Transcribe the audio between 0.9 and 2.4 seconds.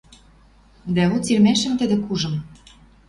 Дӓ вот сирмӓшӹм тӹдӹ кужым